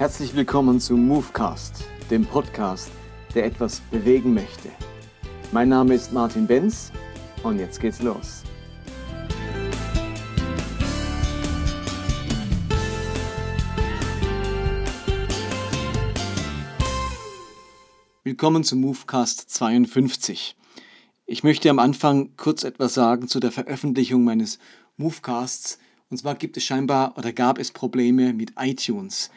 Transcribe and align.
Herzlich 0.00 0.34
willkommen 0.34 0.80
zu 0.80 0.96
Movecast, 0.96 1.84
dem 2.10 2.24
Podcast, 2.24 2.90
der 3.34 3.44
etwas 3.44 3.80
bewegen 3.90 4.32
möchte. 4.32 4.70
Mein 5.52 5.68
Name 5.68 5.92
ist 5.92 6.10
Martin 6.10 6.46
Benz 6.46 6.90
und 7.42 7.58
jetzt 7.58 7.78
geht's 7.78 8.00
los. 8.00 8.42
Willkommen 18.24 18.64
zu 18.64 18.76
Movecast 18.76 19.50
52. 19.50 20.56
Ich 21.26 21.44
möchte 21.44 21.68
am 21.68 21.78
Anfang 21.78 22.34
kurz 22.38 22.64
etwas 22.64 22.94
sagen 22.94 23.28
zu 23.28 23.38
der 23.38 23.52
Veröffentlichung 23.52 24.24
meines 24.24 24.58
Movecasts. 24.96 25.78
Und 26.08 26.16
zwar 26.16 26.36
gibt 26.36 26.56
es 26.56 26.64
scheinbar 26.64 27.18
oder 27.18 27.34
gab 27.34 27.58
es 27.58 27.70
Probleme 27.70 28.32
mit 28.32 28.54
iTunes. 28.58 29.30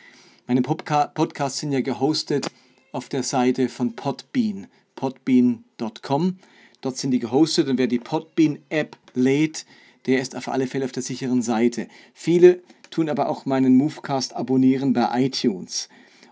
Meine 0.46 0.62
Podca 0.62 1.08
Podcasts 1.08 1.62
sind 1.62 1.72
ja 1.72 1.80
gehostet 1.80 2.52
auf 2.92 3.08
der 3.08 3.24
Seite 3.24 3.70
von 3.70 3.96
Podbean, 3.96 4.68
podbean.com. 4.94 6.38
Dort 6.82 6.98
sind 6.98 7.12
die 7.12 7.20
gehostet 7.20 7.70
und 7.70 7.78
wer 7.78 7.88
die 7.88 8.00
Podbean-App 8.00 8.98
lädt, 9.14 9.66
der 10.06 10.20
ist 10.20 10.36
auf 10.36 10.50
alle 10.50 10.68
Fälle 10.68 10.84
auf 10.84 10.92
der 10.92 11.02
sicheren 11.02 11.42
Seite. 11.42 11.88
Viele 12.14 12.62
tun 12.90 13.08
aber 13.08 13.30
auch 13.30 13.46
meinen 13.46 13.78
Movecast 13.78 14.36
abonnieren 14.36 14.92
bei 14.92 15.28
iTunes. 15.28 15.88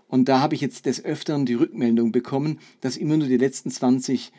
Und 0.08 0.28
da 0.28 0.40
habe 0.40 0.56
ich 0.56 0.60
jetzt 0.60 0.84
des 0.84 1.02
Öfteren 1.02 1.46
die 1.46 1.54
Rückmeldung 1.54 2.12
bekommen, 2.12 2.60
dass 2.82 2.98
immer 2.98 3.16
nur 3.16 3.28
die 3.28 3.38
letzten 3.38 3.70
20 3.70 4.30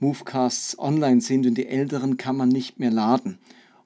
Movecasts 0.00 0.78
online 0.78 1.22
sind 1.22 1.46
und 1.46 1.54
die 1.54 1.66
älteren 1.66 2.18
kann 2.18 2.36
man 2.36 2.50
nicht 2.50 2.78
mehr 2.78 2.90
laden. 2.90 3.38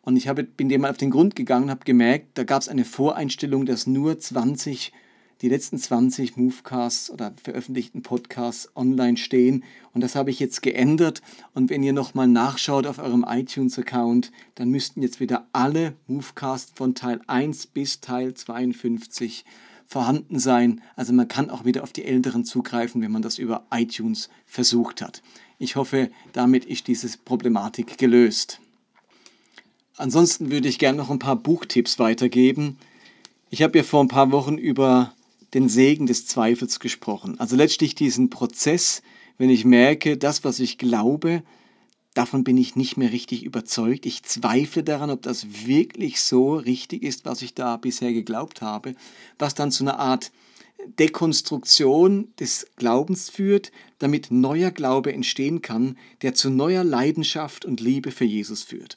Und 0.02 0.16
ich 0.16 0.26
habe, 0.26 0.42
bin 0.42 0.68
dem 0.68 0.80
mal 0.80 0.90
auf 0.90 0.96
den 0.96 1.12
Grund 1.12 1.36
gegangen 1.36 1.66
und 1.66 1.70
habe 1.70 1.84
gemerkt, 1.84 2.26
da 2.34 2.42
gab 2.42 2.60
es 2.60 2.68
eine 2.68 2.84
Voreinstellung, 2.84 3.66
dass 3.66 3.86
nur 3.86 4.18
20 4.18 4.92
die 5.40 5.48
letzten 5.48 5.78
20 5.78 6.36
Movecasts 6.36 7.10
oder 7.10 7.32
veröffentlichten 7.42 8.02
Podcasts 8.02 8.70
online 8.74 9.16
stehen. 9.16 9.64
Und 9.92 10.00
das 10.00 10.14
habe 10.14 10.30
ich 10.30 10.40
jetzt 10.40 10.62
geändert. 10.62 11.22
Und 11.54 11.70
wenn 11.70 11.82
ihr 11.82 11.92
nochmal 11.92 12.26
nachschaut 12.26 12.86
auf 12.86 12.98
eurem 12.98 13.24
iTunes-Account, 13.28 14.32
dann 14.56 14.70
müssten 14.70 15.02
jetzt 15.02 15.20
wieder 15.20 15.46
alle 15.52 15.94
Movecasts 16.06 16.72
von 16.74 16.94
Teil 16.94 17.20
1 17.26 17.68
bis 17.68 18.00
Teil 18.00 18.34
52 18.34 19.44
vorhanden 19.86 20.38
sein. 20.38 20.82
Also 20.96 21.12
man 21.12 21.28
kann 21.28 21.50
auch 21.50 21.64
wieder 21.64 21.82
auf 21.82 21.92
die 21.92 22.04
älteren 22.04 22.44
zugreifen, 22.44 23.00
wenn 23.00 23.12
man 23.12 23.22
das 23.22 23.38
über 23.38 23.66
iTunes 23.72 24.28
versucht 24.44 25.00
hat. 25.00 25.22
Ich 25.58 25.76
hoffe, 25.76 26.10
damit 26.32 26.64
ist 26.64 26.86
diese 26.86 27.16
Problematik 27.18 27.96
gelöst. 27.98 28.60
Ansonsten 29.96 30.50
würde 30.52 30.68
ich 30.68 30.78
gerne 30.78 30.98
noch 30.98 31.10
ein 31.10 31.18
paar 31.18 31.36
Buchtipps 31.36 31.98
weitergeben. 31.98 32.78
Ich 33.50 33.62
habe 33.62 33.78
ja 33.78 33.84
vor 33.84 34.00
ein 34.00 34.08
paar 34.08 34.30
Wochen 34.30 34.58
über 34.58 35.14
den 35.54 35.68
Segen 35.68 36.06
des 36.06 36.26
Zweifels 36.26 36.80
gesprochen. 36.80 37.38
Also 37.40 37.56
letztlich 37.56 37.94
diesen 37.94 38.30
Prozess, 38.30 39.02
wenn 39.38 39.50
ich 39.50 39.64
merke, 39.64 40.16
das, 40.16 40.44
was 40.44 40.60
ich 40.60 40.78
glaube, 40.78 41.42
davon 42.14 42.44
bin 42.44 42.56
ich 42.56 42.76
nicht 42.76 42.96
mehr 42.96 43.12
richtig 43.12 43.44
überzeugt. 43.44 44.04
Ich 44.04 44.24
zweifle 44.24 44.82
daran, 44.82 45.10
ob 45.10 45.22
das 45.22 45.66
wirklich 45.66 46.20
so 46.20 46.56
richtig 46.56 47.02
ist, 47.02 47.24
was 47.24 47.42
ich 47.42 47.54
da 47.54 47.76
bisher 47.76 48.12
geglaubt 48.12 48.60
habe, 48.60 48.94
was 49.38 49.54
dann 49.54 49.70
zu 49.70 49.84
einer 49.84 49.98
Art 49.98 50.32
Dekonstruktion 50.98 52.28
des 52.38 52.66
Glaubens 52.76 53.30
führt, 53.30 53.72
damit 53.98 54.30
neuer 54.30 54.70
Glaube 54.70 55.12
entstehen 55.12 55.60
kann, 55.60 55.96
der 56.22 56.34
zu 56.34 56.50
neuer 56.50 56.84
Leidenschaft 56.84 57.64
und 57.64 57.80
Liebe 57.80 58.10
für 58.10 58.24
Jesus 58.24 58.62
führt. 58.62 58.96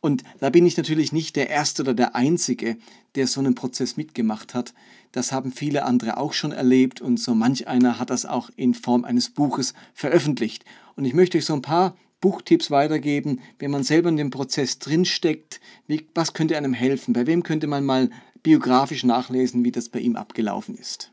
Und 0.00 0.22
da 0.40 0.50
bin 0.50 0.64
ich 0.64 0.76
natürlich 0.76 1.12
nicht 1.12 1.36
der 1.36 1.50
Erste 1.50 1.82
oder 1.82 1.94
der 1.94 2.14
Einzige, 2.14 2.76
der 3.14 3.26
so 3.26 3.40
einen 3.40 3.54
Prozess 3.54 3.96
mitgemacht 3.96 4.54
hat. 4.54 4.72
Das 5.12 5.32
haben 5.32 5.52
viele 5.52 5.84
andere 5.84 6.16
auch 6.18 6.32
schon 6.32 6.52
erlebt 6.52 7.00
und 7.00 7.18
so 7.18 7.34
manch 7.34 7.66
einer 7.66 7.98
hat 7.98 8.10
das 8.10 8.26
auch 8.26 8.50
in 8.56 8.74
Form 8.74 9.04
eines 9.04 9.30
Buches 9.30 9.74
veröffentlicht. 9.94 10.64
Und 10.96 11.04
ich 11.04 11.14
möchte 11.14 11.38
euch 11.38 11.44
so 11.44 11.54
ein 11.54 11.62
paar 11.62 11.96
Buchtipps 12.20 12.70
weitergeben, 12.70 13.40
wenn 13.58 13.70
man 13.70 13.84
selber 13.84 14.08
in 14.08 14.16
dem 14.16 14.30
Prozess 14.30 14.78
drinsteckt, 14.78 15.60
wie, 15.86 16.06
was 16.14 16.32
könnte 16.32 16.56
einem 16.56 16.74
helfen, 16.74 17.12
bei 17.12 17.26
wem 17.26 17.42
könnte 17.42 17.66
man 17.66 17.84
mal 17.84 18.10
biografisch 18.42 19.04
nachlesen, 19.04 19.64
wie 19.64 19.72
das 19.72 19.88
bei 19.88 20.00
ihm 20.00 20.16
abgelaufen 20.16 20.76
ist. 20.76 21.12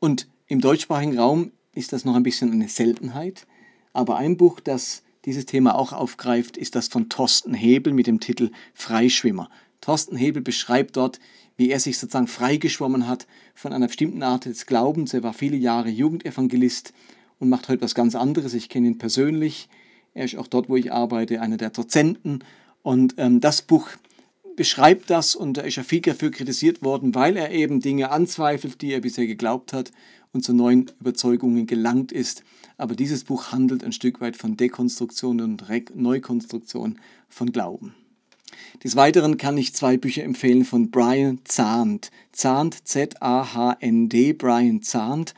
Und 0.00 0.28
im 0.46 0.60
deutschsprachigen 0.60 1.18
Raum 1.18 1.52
ist 1.74 1.92
das 1.92 2.04
noch 2.04 2.14
ein 2.14 2.22
bisschen 2.22 2.52
eine 2.52 2.68
Seltenheit, 2.68 3.46
aber 3.92 4.16
ein 4.16 4.36
Buch, 4.36 4.60
das 4.60 5.02
dieses 5.24 5.46
Thema 5.46 5.74
auch 5.74 5.92
aufgreift, 5.92 6.56
ist 6.56 6.74
das 6.74 6.88
von 6.88 7.08
Thorsten 7.08 7.52
Hebel 7.52 7.92
mit 7.92 8.06
dem 8.06 8.20
Titel 8.20 8.50
Freischwimmer. 8.74 9.50
Thorsten 9.80 10.16
Hebel 10.16 10.42
beschreibt 10.42 10.96
dort, 10.96 11.20
wie 11.56 11.70
er 11.70 11.80
sich 11.80 11.98
sozusagen 11.98 12.28
freigeschwommen 12.28 13.08
hat 13.08 13.26
von 13.54 13.72
einer 13.72 13.88
bestimmten 13.88 14.22
Art 14.22 14.44
des 14.44 14.66
Glaubens. 14.66 15.12
Er 15.12 15.22
war 15.22 15.32
viele 15.32 15.56
Jahre 15.56 15.88
Jugendevangelist 15.88 16.92
und 17.38 17.48
macht 17.48 17.68
heute 17.68 17.82
was 17.82 17.94
ganz 17.94 18.14
anderes. 18.14 18.54
Ich 18.54 18.68
kenne 18.68 18.86
ihn 18.86 18.98
persönlich. 18.98 19.68
Er 20.14 20.24
ist 20.24 20.36
auch 20.36 20.46
dort, 20.46 20.68
wo 20.68 20.76
ich 20.76 20.92
arbeite, 20.92 21.40
einer 21.40 21.56
der 21.56 21.70
Dozenten. 21.70 22.40
Und 22.82 23.14
ähm, 23.18 23.40
das 23.40 23.62
Buch 23.62 23.88
beschreibt 24.56 25.10
das 25.10 25.36
und 25.36 25.56
da 25.56 25.62
ist 25.62 25.76
er 25.76 25.84
viel 25.84 26.00
dafür 26.00 26.30
kritisiert 26.30 26.82
worden, 26.82 27.14
weil 27.14 27.36
er 27.36 27.52
eben 27.52 27.80
Dinge 27.80 28.10
anzweifelt, 28.10 28.82
die 28.82 28.92
er 28.92 29.00
bisher 29.00 29.26
geglaubt 29.26 29.72
hat 29.72 29.92
und 30.32 30.44
zu 30.44 30.52
neuen 30.52 30.90
Überzeugungen 31.00 31.66
gelangt 31.66 32.12
ist. 32.12 32.42
Aber 32.76 32.94
dieses 32.94 33.24
Buch 33.24 33.52
handelt 33.52 33.84
ein 33.84 33.92
Stück 33.92 34.20
weit 34.20 34.36
von 34.36 34.56
Dekonstruktion 34.56 35.40
und 35.40 35.64
Neukonstruktion 35.94 36.98
von 37.28 37.52
Glauben. 37.52 37.94
Des 38.84 38.96
Weiteren 38.96 39.36
kann 39.36 39.58
ich 39.58 39.74
zwei 39.74 39.96
Bücher 39.96 40.24
empfehlen 40.24 40.64
von 40.64 40.90
Brian 40.90 41.40
Zahnt. 41.44 42.10
Zahnt, 42.32 42.86
Z-A-H-N-D, 42.86 44.32
Brian 44.34 44.82
Zahnt. 44.82 45.34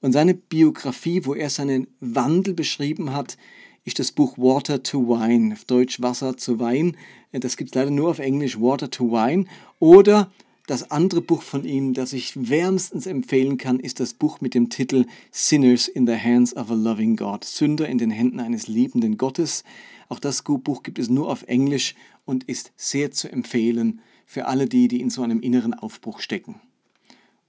Und 0.00 0.12
seine 0.12 0.34
Biografie, 0.34 1.24
wo 1.24 1.34
er 1.34 1.50
seinen 1.50 1.86
Wandel 2.00 2.54
beschrieben 2.54 3.12
hat, 3.12 3.36
ist 3.84 3.98
das 3.98 4.12
Buch 4.12 4.38
Water 4.38 4.82
to 4.82 5.08
Wine, 5.08 5.54
auf 5.54 5.64
Deutsch 5.64 6.00
Wasser 6.00 6.36
zu 6.36 6.58
Wein. 6.58 6.96
Das 7.32 7.56
gibt 7.56 7.70
es 7.70 7.74
leider 7.74 7.90
nur 7.90 8.10
auf 8.10 8.18
Englisch, 8.18 8.60
Water 8.60 8.90
to 8.90 9.10
Wine. 9.10 9.46
Oder 9.78 10.30
das 10.66 10.90
andere 10.90 11.20
Buch 11.20 11.42
von 11.42 11.64
ihm, 11.64 11.92
das 11.92 12.12
ich 12.14 12.48
wärmstens 12.48 13.06
empfehlen 13.06 13.58
kann, 13.58 13.78
ist 13.78 14.00
das 14.00 14.14
Buch 14.14 14.40
mit 14.40 14.54
dem 14.54 14.70
Titel 14.70 15.04
Sinners 15.30 15.88
in 15.88 16.06
the 16.06 16.16
Hands 16.16 16.56
of 16.56 16.70
a 16.70 16.74
Loving 16.74 17.16
God. 17.16 17.44
Sünder 17.44 17.88
in 17.88 17.98
den 17.98 18.10
Händen 18.10 18.40
eines 18.40 18.66
liebenden 18.66 19.18
Gottes. 19.18 19.62
Auch 20.08 20.18
das 20.18 20.42
Buch 20.42 20.82
gibt 20.82 20.98
es 20.98 21.10
nur 21.10 21.28
auf 21.28 21.42
Englisch 21.42 21.94
und 22.24 22.44
ist 22.44 22.72
sehr 22.76 23.10
zu 23.10 23.30
empfehlen 23.30 24.00
für 24.24 24.46
alle 24.46 24.66
die, 24.66 24.88
die 24.88 25.00
in 25.00 25.10
so 25.10 25.22
einem 25.22 25.40
inneren 25.40 25.74
Aufbruch 25.74 26.20
stecken. 26.20 26.60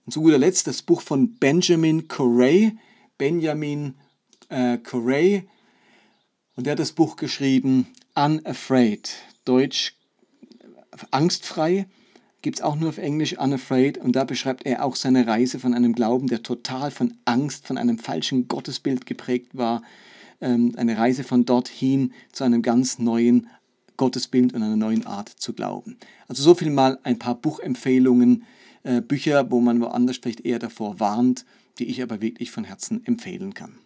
Und 0.06 0.12
zu 0.12 0.22
guter 0.22 0.38
Letzt 0.38 0.68
das 0.68 0.82
Buch 0.82 1.02
von 1.02 1.36
Benjamin 1.36 2.10
Corey. 2.10 2.78
Benjamin 3.18 3.96
äh, 4.50 4.78
Corey. 4.78 5.48
Und 6.58 6.66
der 6.66 6.72
hat 6.72 6.80
das 6.80 6.92
Buch 6.92 7.16
geschrieben 7.16 7.88
Unafraid. 8.14 9.16
Deutsch 9.46 9.94
angstfrei 11.12 11.88
gibt 12.46 12.60
es 12.60 12.64
auch 12.64 12.76
nur 12.76 12.90
auf 12.90 13.00
Englisch 13.00 13.40
Unafraid 13.40 13.98
und 13.98 14.16
da 14.16 14.24
beschreibt 14.24 14.68
er 14.68 14.86
auch 14.86 14.96
seine 14.96 15.26
Reise 15.26 15.58
von 15.58 15.74
einem 15.74 15.96
Glauben, 15.96 16.28
der 16.28 16.44
total 16.44 16.92
von 16.92 17.16
Angst, 17.26 17.66
von 17.66 17.76
einem 17.76 17.98
falschen 17.98 18.48
Gottesbild 18.48 19.08
geprägt 19.08 19.58
war. 19.58 19.82
Ähm, 20.42 20.74
eine 20.78 20.96
Reise 20.96 21.24
von 21.24 21.46
dorthin 21.46 22.14
zu 22.32 22.44
einem 22.44 22.62
ganz 22.62 23.00
neuen 23.00 23.48
Gottesbild 23.98 24.54
und 24.54 24.62
einer 24.62 24.76
neuen 24.76 25.08
Art 25.08 25.30
zu 25.30 25.54
glauben. 25.54 25.98
Also 26.28 26.44
so 26.44 26.54
viel 26.54 26.70
mal 26.70 27.00
ein 27.02 27.18
paar 27.18 27.34
Buchempfehlungen, 27.34 28.44
äh, 28.84 29.02
Bücher, 29.02 29.50
wo 29.50 29.60
man 29.60 29.82
woanders 29.82 30.18
vielleicht 30.18 30.46
eher 30.46 30.60
davor 30.60 31.00
warnt, 31.00 31.46
die 31.80 31.86
ich 31.86 32.04
aber 32.04 32.22
wirklich 32.22 32.52
von 32.52 32.64
Herzen 32.64 33.04
empfehlen 33.08 33.56
kann. 33.56 33.80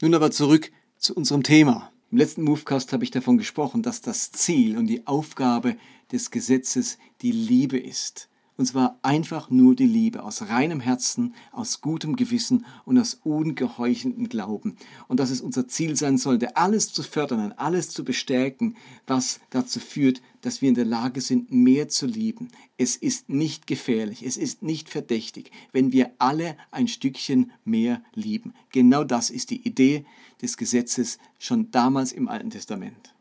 Nun 0.00 0.14
aber 0.14 0.30
zurück 0.30 0.70
zu 0.98 1.16
unserem 1.16 1.42
Thema. 1.42 1.90
Im 2.16 2.20
letzten 2.20 2.44
Movecast 2.44 2.94
habe 2.94 3.04
ich 3.04 3.10
davon 3.10 3.36
gesprochen, 3.36 3.82
dass 3.82 4.00
das 4.00 4.32
Ziel 4.32 4.78
und 4.78 4.86
die 4.86 5.06
Aufgabe 5.06 5.76
des 6.10 6.30
Gesetzes 6.30 6.96
die 7.20 7.30
Liebe 7.30 7.76
ist. 7.78 8.30
Und 8.56 8.66
zwar 8.66 8.98
einfach 9.02 9.50
nur 9.50 9.74
die 9.74 9.86
Liebe 9.86 10.22
aus 10.22 10.48
reinem 10.48 10.80
Herzen, 10.80 11.34
aus 11.52 11.82
gutem 11.82 12.16
Gewissen 12.16 12.64
und 12.86 12.98
aus 12.98 13.20
ungeheuchelndem 13.22 14.28
Glauben. 14.28 14.76
Und 15.08 15.20
dass 15.20 15.30
es 15.30 15.42
unser 15.42 15.68
Ziel 15.68 15.94
sein 15.96 16.16
sollte, 16.16 16.56
alles 16.56 16.92
zu 16.92 17.02
fördern 17.02 17.44
und 17.44 17.52
alles 17.52 17.90
zu 17.90 18.02
bestärken, 18.02 18.76
was 19.06 19.40
dazu 19.50 19.78
führt, 19.78 20.22
dass 20.40 20.62
wir 20.62 20.70
in 20.70 20.74
der 20.74 20.86
Lage 20.86 21.20
sind, 21.20 21.52
mehr 21.52 21.88
zu 21.88 22.06
lieben. 22.06 22.48
Es 22.78 22.96
ist 22.96 23.28
nicht 23.28 23.66
gefährlich, 23.66 24.24
es 24.24 24.36
ist 24.36 24.62
nicht 24.62 24.88
verdächtig, 24.88 25.50
wenn 25.72 25.92
wir 25.92 26.12
alle 26.18 26.56
ein 26.70 26.88
Stückchen 26.88 27.52
mehr 27.64 28.02
lieben. 28.14 28.54
Genau 28.70 29.04
das 29.04 29.28
ist 29.28 29.50
die 29.50 29.66
Idee 29.66 30.06
des 30.40 30.56
Gesetzes 30.56 31.18
schon 31.38 31.70
damals 31.72 32.12
im 32.12 32.28
Alten 32.28 32.50
Testament. 32.50 33.14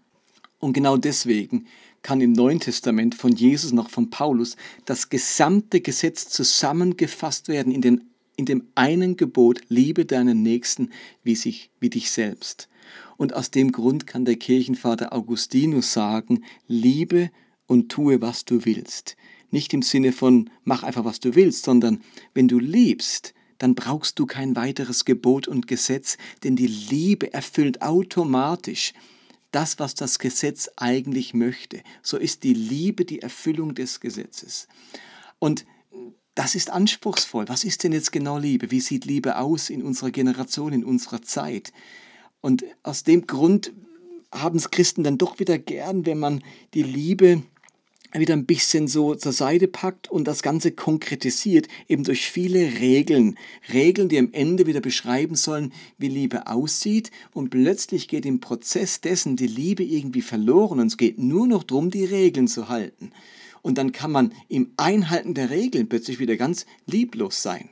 Und 0.59 0.73
genau 0.73 0.97
deswegen 0.97 1.67
kann 2.05 2.21
im 2.21 2.33
Neuen 2.33 2.59
Testament 2.59 3.15
von 3.15 3.31
Jesus 3.31 3.71
noch 3.71 3.89
von 3.89 4.11
Paulus 4.11 4.57
das 4.85 5.09
gesamte 5.09 5.81
Gesetz 5.81 6.29
zusammengefasst 6.29 7.47
werden 7.47 7.73
in, 7.73 7.81
den, 7.81 8.01
in 8.37 8.45
dem 8.45 8.67
einen 8.75 9.17
Gebot, 9.17 9.61
liebe 9.69 10.05
deinen 10.05 10.43
Nächsten 10.43 10.91
wie, 11.23 11.33
sich, 11.33 11.71
wie 11.79 11.89
dich 11.89 12.11
selbst. 12.11 12.69
Und 13.17 13.33
aus 13.33 13.49
dem 13.49 13.71
Grund 13.71 14.05
kann 14.05 14.23
der 14.23 14.35
Kirchenvater 14.35 15.13
Augustinus 15.13 15.93
sagen, 15.93 16.43
liebe 16.67 17.31
und 17.65 17.89
tue, 17.91 18.21
was 18.21 18.45
du 18.45 18.65
willst. 18.65 19.17
nicht 19.49 19.73
im 19.73 19.81
Sinne 19.81 20.11
von 20.11 20.51
mach 20.63 20.83
einfach, 20.83 21.05
was 21.05 21.19
du 21.19 21.33
willst, 21.33 21.63
sondern 21.63 22.01
wenn 22.35 22.47
du 22.47 22.59
liebst, 22.59 23.33
dann 23.57 23.73
brauchst 23.73 24.19
du 24.19 24.27
kein 24.27 24.55
weiteres 24.55 25.05
Gebot 25.05 25.47
und 25.47 25.65
Gesetz, 25.65 26.19
denn 26.43 26.55
die 26.55 26.67
Liebe 26.67 27.33
erfüllt 27.33 27.81
automatisch 27.81 28.93
das, 29.55 29.79
was 29.79 29.95
das 29.95 30.19
Gesetz 30.19 30.69
eigentlich 30.75 31.33
möchte. 31.33 31.81
So 32.03 32.17
ist 32.17 32.43
die 32.43 32.53
Liebe 32.53 33.05
die 33.05 33.21
Erfüllung 33.21 33.73
des 33.73 34.01
Gesetzes. 34.01 34.67
Und 35.39 35.65
das 36.35 36.55
ist 36.55 36.69
anspruchsvoll. 36.69 37.47
Was 37.47 37.63
ist 37.63 37.85
denn 37.85 37.93
jetzt 37.93 38.11
genau 38.11 38.37
Liebe? 38.37 38.69
Wie 38.69 38.81
sieht 38.81 39.05
Liebe 39.05 39.37
aus 39.37 39.69
in 39.69 39.81
unserer 39.81 40.11
Generation, 40.11 40.73
in 40.73 40.83
unserer 40.83 41.21
Zeit? 41.21 41.71
Und 42.41 42.65
aus 42.83 43.03
dem 43.03 43.25
Grund 43.25 43.71
haben 44.33 44.57
es 44.57 44.69
Christen 44.69 45.03
dann 45.03 45.17
doch 45.17 45.39
wieder 45.39 45.57
gern, 45.57 46.05
wenn 46.05 46.19
man 46.19 46.43
die 46.73 46.83
Liebe 46.83 47.41
wieder 48.19 48.33
ein 48.33 48.45
bisschen 48.45 48.87
so 48.87 49.15
zur 49.15 49.31
Seite 49.31 49.67
packt 49.67 50.09
und 50.09 50.25
das 50.25 50.41
Ganze 50.41 50.71
konkretisiert, 50.71 51.67
eben 51.87 52.03
durch 52.03 52.29
viele 52.29 52.79
Regeln. 52.79 53.37
Regeln, 53.71 54.09
die 54.09 54.17
am 54.17 54.29
Ende 54.31 54.67
wieder 54.67 54.81
beschreiben 54.81 55.35
sollen, 55.35 55.73
wie 55.97 56.07
Liebe 56.07 56.47
aussieht. 56.47 57.11
Und 57.33 57.49
plötzlich 57.49 58.07
geht 58.07 58.25
im 58.25 58.39
Prozess 58.39 59.01
dessen 59.01 59.35
die 59.35 59.47
Liebe 59.47 59.83
irgendwie 59.83 60.21
verloren 60.21 60.79
und 60.79 60.87
es 60.87 60.97
geht 60.97 61.19
nur 61.19 61.47
noch 61.47 61.63
darum, 61.63 61.91
die 61.91 62.05
Regeln 62.05 62.47
zu 62.47 62.69
halten. 62.69 63.11
Und 63.61 63.77
dann 63.77 63.91
kann 63.91 64.11
man 64.11 64.33
im 64.47 64.71
Einhalten 64.77 65.33
der 65.33 65.49
Regeln 65.49 65.89
plötzlich 65.89 66.19
wieder 66.19 66.37
ganz 66.37 66.65
lieblos 66.85 67.41
sein. 67.41 67.69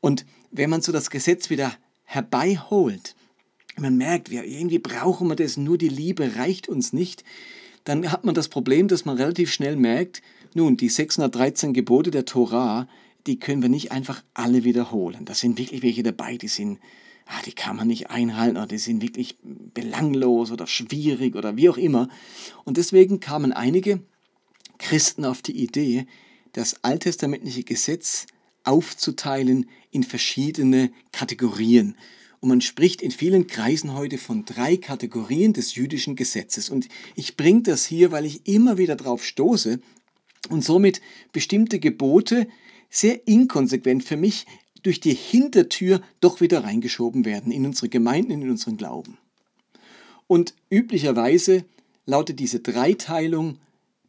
Und 0.00 0.24
wenn 0.52 0.70
man 0.70 0.82
so 0.82 0.92
das 0.92 1.10
Gesetz 1.10 1.50
wieder 1.50 1.76
herbeiholt, 2.04 3.16
man 3.76 3.96
merkt, 3.96 4.30
irgendwie 4.30 4.78
brauchen 4.78 5.28
wir 5.28 5.36
das, 5.36 5.56
nur 5.56 5.78
die 5.78 5.88
Liebe 5.88 6.36
reicht 6.36 6.68
uns 6.68 6.92
nicht, 6.92 7.24
dann 7.86 8.10
hat 8.10 8.24
man 8.24 8.34
das 8.34 8.48
Problem, 8.48 8.88
dass 8.88 9.04
man 9.04 9.16
relativ 9.16 9.52
schnell 9.52 9.76
merkt, 9.76 10.20
nun, 10.54 10.76
die 10.76 10.88
613 10.88 11.72
Gebote 11.72 12.10
der 12.10 12.24
Torah, 12.24 12.88
die 13.26 13.38
können 13.38 13.62
wir 13.62 13.68
nicht 13.68 13.92
einfach 13.92 14.22
alle 14.34 14.64
wiederholen. 14.64 15.24
Da 15.24 15.34
sind 15.34 15.56
wirklich 15.56 15.82
welche 15.82 16.02
dabei, 16.02 16.36
die 16.36 16.48
sind, 16.48 16.80
ah, 17.26 17.40
die 17.46 17.52
kann 17.52 17.76
man 17.76 17.86
nicht 17.86 18.10
einhalten 18.10 18.56
oder 18.56 18.66
die 18.66 18.78
sind 18.78 19.02
wirklich 19.02 19.36
belanglos 19.42 20.50
oder 20.50 20.66
schwierig 20.66 21.36
oder 21.36 21.56
wie 21.56 21.68
auch 21.68 21.76
immer. 21.76 22.08
Und 22.64 22.76
deswegen 22.76 23.20
kamen 23.20 23.52
einige 23.52 24.00
Christen 24.78 25.24
auf 25.24 25.40
die 25.40 25.56
Idee, 25.56 26.06
das 26.54 26.82
alttestamentliche 26.82 27.62
Gesetz 27.62 28.26
aufzuteilen 28.64 29.70
in 29.92 30.02
verschiedene 30.02 30.90
Kategorien. 31.12 31.94
Und 32.46 32.50
man 32.50 32.60
spricht 32.60 33.02
in 33.02 33.10
vielen 33.10 33.48
Kreisen 33.48 33.94
heute 33.94 34.18
von 34.18 34.44
drei 34.44 34.76
Kategorien 34.76 35.52
des 35.52 35.74
jüdischen 35.74 36.14
Gesetzes. 36.14 36.70
Und 36.70 36.88
ich 37.16 37.36
bringe 37.36 37.62
das 37.62 37.84
hier, 37.84 38.12
weil 38.12 38.24
ich 38.24 38.46
immer 38.46 38.78
wieder 38.78 38.94
darauf 38.94 39.24
stoße 39.24 39.80
und 40.48 40.62
somit 40.62 41.00
bestimmte 41.32 41.80
Gebote 41.80 42.46
sehr 42.88 43.26
inkonsequent 43.26 44.04
für 44.04 44.16
mich 44.16 44.46
durch 44.84 45.00
die 45.00 45.14
Hintertür 45.14 46.00
doch 46.20 46.40
wieder 46.40 46.62
reingeschoben 46.62 47.24
werden 47.24 47.50
in 47.50 47.66
unsere 47.66 47.88
Gemeinden, 47.88 48.30
in 48.30 48.48
unseren 48.48 48.76
Glauben. 48.76 49.18
Und 50.28 50.54
üblicherweise 50.70 51.64
lautet 52.04 52.38
diese 52.38 52.60
Dreiteilung 52.60 53.58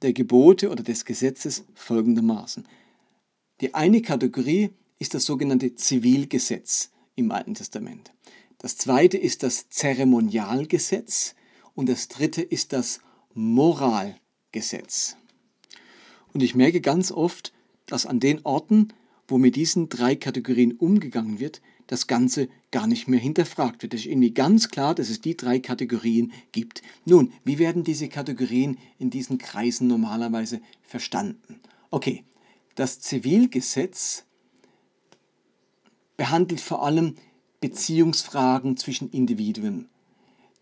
der 0.04 0.14
Gebote 0.14 0.70
oder 0.70 0.84
des 0.84 1.06
Gesetzes 1.06 1.64
folgendermaßen. 1.74 2.68
Die 3.62 3.74
eine 3.74 4.04
Kategorie 4.04 4.70
ist 5.00 5.16
das 5.16 5.26
sogenannte 5.26 5.74
Zivilgesetz 5.74 6.92
im 7.16 7.32
Alten 7.32 7.56
Testament. 7.56 8.12
Das 8.60 8.78
zweite 8.78 9.18
ist 9.18 9.44
das 9.44 9.70
Zeremonialgesetz 9.70 11.36
und 11.76 11.88
das 11.90 12.08
dritte 12.08 12.42
ist 12.42 12.74
das 12.74 13.02
Moralgesetz. 13.34 15.16
Und 16.34 16.42
ich 16.42 16.56
merke 16.56 16.82
ganz 16.82 17.12
oft, 17.12 17.54
dass 17.86 18.06
an 18.06 18.20
den 18.20 18.44
Orten, 18.46 18.90
wo 19.28 19.38
mit 19.38 19.56
diesen 19.56 19.90
drei 19.90 20.16
Kategorien 20.16 20.74
umgegangen 20.74 21.40
wird, 21.40 21.62
das 21.86 22.08
Ganze 22.08 22.50
gar 22.72 22.86
nicht 22.86 23.08
mehr 23.08 23.20
hinterfragt 23.20 23.82
wird. 23.82 23.94
Es 23.94 24.02
ist 24.02 24.08
irgendwie 24.08 24.34
ganz 24.34 24.70
klar, 24.70 24.94
dass 24.94 25.10
es 25.10 25.22
die 25.22 25.38
drei 25.38 25.60
Kategorien 25.60 26.34
gibt. 26.52 26.82
Nun, 27.06 27.32
wie 27.44 27.60
werden 27.60 27.84
diese 27.84 28.10
Kategorien 28.10 28.78
in 29.00 29.10
diesen 29.10 29.38
Kreisen 29.38 29.88
normalerweise 29.88 30.62
verstanden? 30.82 31.62
Okay, 31.90 32.24
das 32.76 33.00
Zivilgesetz 33.00 34.26
behandelt 36.18 36.60
vor 36.60 36.84
allem 36.84 37.16
Beziehungsfragen 37.60 38.78
zwischen 38.78 39.10
Individuen, 39.10 39.90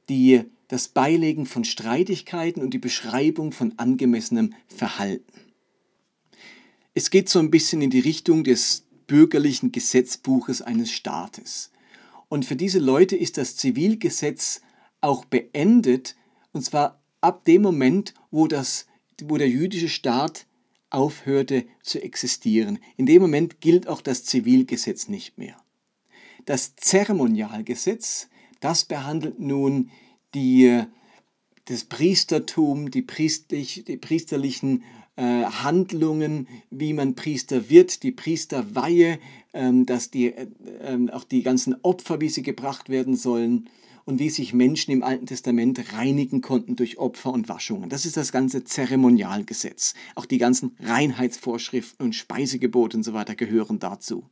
die 0.10 0.44
das 0.68 0.88
Beilegen 0.88 1.46
von 1.46 1.64
Streitigkeiten 1.64 2.62
und 2.62 2.74
die 2.74 2.80
Beschreibung 2.80 3.52
von 3.52 3.74
angemessenem 3.78 4.54
Verhalten. 4.68 5.40
Es 6.94 7.10
geht 7.10 7.30
so 7.30 7.40
ein 7.40 7.52
bisschen 7.52 7.82
in 7.82 7.90
die 7.90 8.00
Richtung 8.00 8.44
des 8.44 8.86
bürgerlichen 9.08 9.72
Gesetzbuches 9.72 10.62
eines 10.62 10.92
Staates. 10.92 11.72
Und 12.30 12.46
für 12.46 12.56
diese 12.56 12.80
Leute 12.80 13.16
ist 13.16 13.38
das 13.38 13.56
Zivilgesetz 13.56 14.62
auch 15.02 15.26
beendet, 15.26 16.16
und 16.54 16.64
zwar 16.64 17.02
ab 17.22 17.46
dem 17.46 17.62
Moment, 17.62 18.14
wo, 18.32 18.48
das, 18.48 18.88
wo 19.24 19.38
der 19.38 19.50
jüdische 19.50 19.90
Staat 19.90 20.48
aufhörte 20.90 21.66
zu 21.84 22.02
existieren. 22.02 22.80
In 22.98 23.06
dem 23.06 23.22
Moment 23.22 23.60
gilt 23.60 23.88
auch 23.88 24.02
das 24.02 24.24
Zivilgesetz 24.24 25.08
nicht 25.08 25.38
mehr. 25.38 25.58
Das 26.46 26.76
Zeremonialgesetz, 26.76 28.30
das 28.60 28.86
behandelt 28.86 29.40
nun 29.40 29.90
die, 30.34 30.84
das 31.66 31.86
Priestertum, 31.86 32.92
die, 32.92 33.02
priestlich, 33.02 33.84
die 33.86 33.98
priesterlichen 33.98 34.84
äh, 35.16 35.44
Handlungen, 35.46 36.48
wie 36.70 36.94
man 36.94 37.16
Priester 37.16 37.70
wird, 37.70 38.04
die 38.04 38.12
Priesterweihe, 38.12 39.20
ähm, 39.54 39.86
dass 39.86 40.12
die, 40.12 40.34
äh, 40.34 40.48
ähm, 40.82 41.10
auch 41.10 41.24
die 41.24 41.42
ganzen 41.42 41.76
Opfer, 41.84 42.22
wie 42.22 42.30
sie 42.30 42.44
gebracht 42.44 42.90
werden 42.90 43.16
sollen 43.16 43.70
und 44.04 44.20
wie 44.20 44.30
sich 44.30 44.54
Menschen 44.54 44.92
im 44.92 45.04
Alten 45.04 45.26
Testament 45.26 45.94
reinigen 45.94 46.42
konnten 46.42 46.76
durch 46.76 46.98
Opfer 47.00 47.34
und 47.34 47.50
Waschungen. 47.50 47.90
Das 47.90 48.06
ist 48.06 48.18
das 48.18 48.32
ganze 48.32 48.64
Zeremonialgesetz. 48.66 49.96
Auch 50.14 50.26
die 50.26 50.38
ganzen 50.38 50.76
Reinheitsvorschriften 50.80 52.06
und 52.06 52.14
Speisegebote 52.14 52.98
und 52.98 53.04
so 53.04 53.14
weiter 53.14 53.36
gehören 53.36 53.80
dazu. 53.80 54.30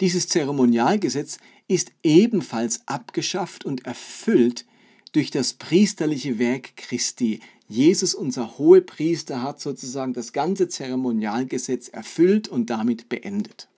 Dieses 0.00 0.28
Zeremonialgesetz 0.28 1.38
ist 1.66 1.92
ebenfalls 2.02 2.80
abgeschafft 2.86 3.64
und 3.64 3.84
erfüllt 3.84 4.64
durch 5.12 5.30
das 5.30 5.54
priesterliche 5.54 6.38
Werk 6.38 6.76
Christi. 6.76 7.40
Jesus, 7.66 8.14
unser 8.14 8.58
Hohepriester, 8.58 9.42
hat 9.42 9.60
sozusagen 9.60 10.12
das 10.12 10.32
ganze 10.32 10.68
Zeremonialgesetz 10.68 11.88
erfüllt 11.88 12.48
und 12.48 12.70
damit 12.70 13.08
beendet. 13.08 13.68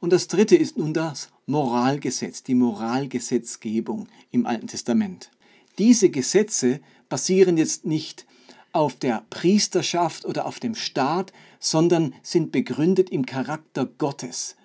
Und 0.00 0.12
das 0.12 0.26
dritte 0.28 0.56
ist 0.56 0.76
nun 0.76 0.92
das 0.92 1.30
Moralgesetz, 1.46 2.42
die 2.42 2.54
Moralgesetzgebung 2.54 4.08
im 4.32 4.46
Alten 4.46 4.66
Testament. 4.66 5.30
Diese 5.78 6.10
Gesetze 6.10 6.80
basieren 7.08 7.56
jetzt 7.56 7.86
nicht 7.86 8.26
auf 8.72 8.96
der 8.96 9.24
Priesterschaft 9.30 10.24
oder 10.24 10.46
auf 10.46 10.58
dem 10.58 10.74
Staat, 10.74 11.32
sondern 11.60 12.12
sind 12.22 12.50
begründet 12.50 13.08
im 13.08 13.24
Charakter 13.24 13.86
Gottes, 13.86 14.56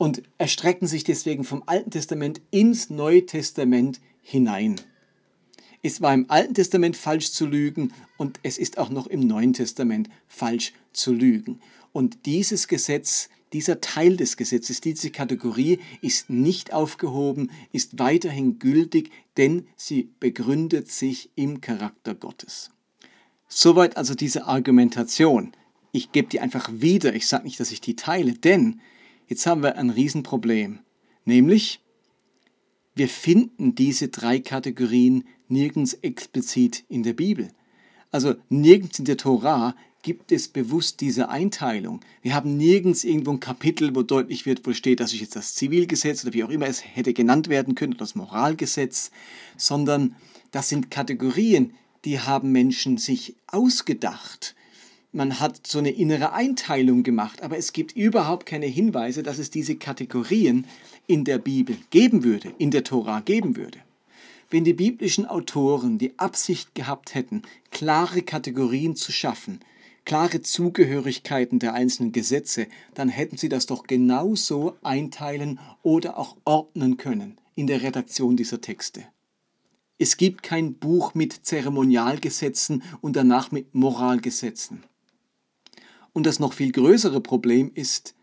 und 0.00 0.22
erstrecken 0.38 0.88
sich 0.88 1.04
deswegen 1.04 1.44
vom 1.44 1.62
Alten 1.66 1.90
Testament 1.90 2.40
ins 2.50 2.88
Neue 2.88 3.26
Testament 3.26 4.00
hinein. 4.22 4.80
Es 5.82 6.00
war 6.00 6.14
im 6.14 6.24
Alten 6.30 6.54
Testament 6.54 6.96
falsch 6.96 7.32
zu 7.32 7.44
lügen 7.44 7.92
und 8.16 8.40
es 8.42 8.56
ist 8.56 8.78
auch 8.78 8.88
noch 8.88 9.06
im 9.08 9.20
Neuen 9.20 9.52
Testament 9.52 10.08
falsch 10.26 10.72
zu 10.94 11.12
lügen. 11.12 11.60
Und 11.92 12.24
dieses 12.24 12.66
Gesetz, 12.66 13.28
dieser 13.52 13.82
Teil 13.82 14.16
des 14.16 14.38
Gesetzes, 14.38 14.80
diese 14.80 15.10
Kategorie 15.10 15.80
ist 16.00 16.30
nicht 16.30 16.72
aufgehoben, 16.72 17.50
ist 17.70 17.98
weiterhin 17.98 18.58
gültig, 18.58 19.10
denn 19.36 19.66
sie 19.76 20.08
begründet 20.18 20.90
sich 20.90 21.28
im 21.34 21.60
Charakter 21.60 22.14
Gottes. 22.14 22.70
Soweit 23.48 23.98
also 23.98 24.14
diese 24.14 24.46
Argumentation. 24.46 25.52
Ich 25.92 26.10
gebe 26.10 26.28
die 26.28 26.40
einfach 26.40 26.70
wieder, 26.72 27.14
ich 27.14 27.26
sage 27.26 27.44
nicht, 27.44 27.60
dass 27.60 27.70
ich 27.70 27.82
die 27.82 27.96
teile, 27.96 28.32
denn 28.32 28.80
Jetzt 29.30 29.46
haben 29.46 29.62
wir 29.62 29.78
ein 29.78 29.90
Riesenproblem, 29.90 30.80
nämlich 31.24 31.78
wir 32.96 33.08
finden 33.08 33.76
diese 33.76 34.08
drei 34.08 34.40
Kategorien 34.40 35.22
nirgends 35.46 35.94
explizit 35.94 36.82
in 36.88 37.04
der 37.04 37.12
Bibel. 37.12 37.52
Also 38.10 38.34
nirgends 38.48 38.98
in 38.98 39.04
der 39.04 39.16
Tora 39.16 39.76
gibt 40.02 40.32
es 40.32 40.48
bewusst 40.48 41.00
diese 41.00 41.28
Einteilung. 41.28 42.00
Wir 42.22 42.34
haben 42.34 42.56
nirgends 42.56 43.04
irgendwo 43.04 43.30
ein 43.30 43.38
Kapitel, 43.38 43.94
wo 43.94 44.02
deutlich 44.02 44.46
wird, 44.46 44.66
wo 44.66 44.72
steht, 44.72 44.98
dass 44.98 45.12
ich 45.12 45.20
jetzt 45.20 45.36
das 45.36 45.54
Zivilgesetz 45.54 46.24
oder 46.24 46.34
wie 46.34 46.42
auch 46.42 46.50
immer 46.50 46.66
es 46.66 46.84
hätte 46.84 47.14
genannt 47.14 47.48
werden 47.48 47.76
können, 47.76 47.96
das 47.96 48.16
Moralgesetz, 48.16 49.12
sondern 49.56 50.16
das 50.50 50.68
sind 50.68 50.90
Kategorien, 50.90 51.74
die 52.04 52.18
haben 52.18 52.50
Menschen 52.50 52.98
sich 52.98 53.36
ausgedacht 53.46 54.56
man 55.12 55.40
hat 55.40 55.66
so 55.66 55.78
eine 55.78 55.90
innere 55.90 56.32
Einteilung 56.32 57.02
gemacht, 57.02 57.42
aber 57.42 57.56
es 57.56 57.72
gibt 57.72 57.92
überhaupt 57.96 58.46
keine 58.46 58.66
Hinweise, 58.66 59.22
dass 59.22 59.38
es 59.38 59.50
diese 59.50 59.76
Kategorien 59.76 60.66
in 61.06 61.24
der 61.24 61.38
Bibel 61.38 61.76
geben 61.90 62.22
würde, 62.22 62.52
in 62.58 62.70
der 62.70 62.84
Tora 62.84 63.20
geben 63.20 63.56
würde. 63.56 63.78
Wenn 64.50 64.64
die 64.64 64.72
biblischen 64.74 65.26
Autoren 65.26 65.98
die 65.98 66.18
Absicht 66.18 66.74
gehabt 66.74 67.14
hätten, 67.14 67.42
klare 67.70 68.22
Kategorien 68.22 68.96
zu 68.96 69.12
schaffen, 69.12 69.60
klare 70.04 70.42
Zugehörigkeiten 70.42 71.58
der 71.58 71.74
einzelnen 71.74 72.12
Gesetze, 72.12 72.66
dann 72.94 73.08
hätten 73.08 73.36
sie 73.36 73.48
das 73.48 73.66
doch 73.66 73.84
genauso 73.84 74.76
einteilen 74.82 75.60
oder 75.82 76.18
auch 76.18 76.36
ordnen 76.44 76.96
können 76.96 77.38
in 77.54 77.66
der 77.66 77.82
Redaktion 77.82 78.36
dieser 78.36 78.60
Texte. 78.60 79.04
Es 79.98 80.16
gibt 80.16 80.42
kein 80.42 80.74
Buch 80.74 81.14
mit 81.14 81.44
Zeremonialgesetzen 81.44 82.82
und 83.02 83.16
danach 83.16 83.52
mit 83.52 83.74
Moralgesetzen. 83.74 84.82
Und 86.12 86.26
das 86.26 86.40
noch 86.40 86.52
viel 86.52 86.72
größere 86.72 87.20
Problem 87.20 87.70
ist, 87.74 88.14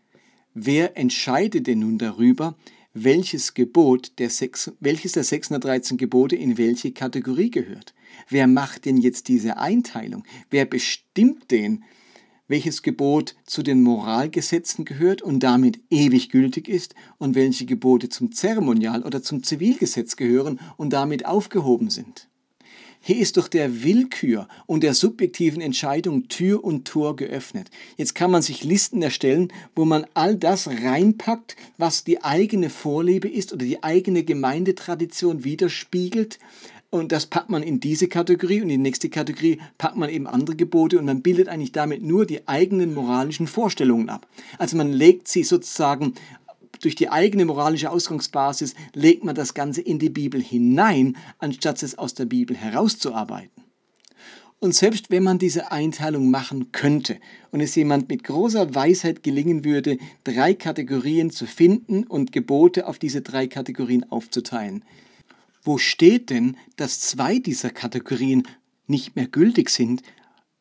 wer 0.54 0.96
entscheidet 0.96 1.66
denn 1.66 1.80
nun 1.80 1.98
darüber, 1.98 2.56
welches 2.94 3.54
Gebot 3.54 4.12
der 4.18 4.30
sechs, 4.30 4.72
welches 4.80 5.12
der 5.12 5.24
613 5.24 5.96
Gebote 5.96 6.36
in 6.36 6.58
welche 6.58 6.92
Kategorie 6.92 7.50
gehört? 7.50 7.94
Wer 8.28 8.46
macht 8.46 8.86
denn 8.86 8.96
jetzt 8.96 9.28
diese 9.28 9.58
Einteilung? 9.58 10.24
Wer 10.50 10.64
bestimmt 10.64 11.50
denn, 11.50 11.84
welches 12.48 12.82
Gebot 12.82 13.36
zu 13.44 13.62
den 13.62 13.82
Moralgesetzen 13.82 14.84
gehört 14.84 15.20
und 15.20 15.40
damit 15.42 15.80
ewig 15.90 16.30
gültig 16.30 16.66
ist 16.66 16.94
und 17.18 17.34
welche 17.34 17.66
Gebote 17.66 18.08
zum 18.08 18.32
Zeremonial- 18.32 19.04
oder 19.04 19.22
zum 19.22 19.42
Zivilgesetz 19.42 20.16
gehören 20.16 20.58
und 20.76 20.92
damit 20.92 21.26
aufgehoben 21.26 21.90
sind? 21.90 22.27
Hier 23.00 23.16
ist 23.18 23.36
doch 23.36 23.48
der 23.48 23.82
Willkür 23.84 24.48
und 24.66 24.82
der 24.82 24.92
subjektiven 24.92 25.60
Entscheidung 25.60 26.28
Tür 26.28 26.62
und 26.62 26.86
Tor 26.86 27.16
geöffnet. 27.16 27.70
Jetzt 27.96 28.14
kann 28.14 28.30
man 28.30 28.42
sich 28.42 28.64
Listen 28.64 29.02
erstellen, 29.02 29.52
wo 29.74 29.84
man 29.84 30.06
all 30.14 30.36
das 30.36 30.68
reinpackt, 30.68 31.56
was 31.78 32.04
die 32.04 32.22
eigene 32.22 32.70
Vorliebe 32.70 33.28
ist 33.28 33.52
oder 33.52 33.64
die 33.64 33.82
eigene 33.82 34.24
Gemeindetradition 34.24 35.44
widerspiegelt. 35.44 36.38
Und 36.90 37.12
das 37.12 37.26
packt 37.26 37.50
man 37.50 37.62
in 37.62 37.80
diese 37.80 38.08
Kategorie 38.08 38.62
und 38.62 38.70
in 38.70 38.70
die 38.70 38.78
nächste 38.78 39.10
Kategorie 39.10 39.60
packt 39.76 39.96
man 39.96 40.08
eben 40.08 40.26
andere 40.26 40.56
Gebote 40.56 40.98
und 40.98 41.04
man 41.04 41.20
bildet 41.20 41.48
eigentlich 41.48 41.72
damit 41.72 42.02
nur 42.02 42.24
die 42.24 42.48
eigenen 42.48 42.94
moralischen 42.94 43.46
Vorstellungen 43.46 44.08
ab. 44.08 44.26
Also 44.56 44.76
man 44.76 44.90
legt 44.90 45.28
sie 45.28 45.44
sozusagen 45.44 46.14
durch 46.80 46.94
die 46.94 47.08
eigene 47.08 47.44
moralische 47.44 47.90
Ausgangsbasis 47.90 48.74
legt 48.94 49.24
man 49.24 49.34
das 49.34 49.54
Ganze 49.54 49.80
in 49.80 49.98
die 49.98 50.10
Bibel 50.10 50.42
hinein, 50.42 51.16
anstatt 51.38 51.82
es 51.82 51.98
aus 51.98 52.14
der 52.14 52.26
Bibel 52.26 52.56
herauszuarbeiten. 52.56 53.64
Und 54.60 54.74
selbst 54.74 55.10
wenn 55.10 55.22
man 55.22 55.38
diese 55.38 55.70
Einteilung 55.70 56.30
machen 56.30 56.72
könnte 56.72 57.20
und 57.52 57.60
es 57.60 57.76
jemand 57.76 58.08
mit 58.08 58.24
großer 58.24 58.74
Weisheit 58.74 59.22
gelingen 59.22 59.64
würde, 59.64 59.98
drei 60.24 60.52
Kategorien 60.52 61.30
zu 61.30 61.46
finden 61.46 62.04
und 62.04 62.32
Gebote 62.32 62.88
auf 62.88 62.98
diese 62.98 63.22
drei 63.22 63.46
Kategorien 63.46 64.10
aufzuteilen, 64.10 64.84
wo 65.62 65.78
steht 65.78 66.30
denn, 66.30 66.56
dass 66.76 67.00
zwei 67.00 67.38
dieser 67.38 67.70
Kategorien 67.70 68.48
nicht 68.88 69.14
mehr 69.14 69.28
gültig 69.28 69.70
sind, 69.70 70.02